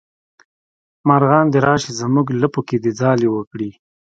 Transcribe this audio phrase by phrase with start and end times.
[1.07, 3.69] مارغان دې راشي زمونږ لپو کې ځالې وکړي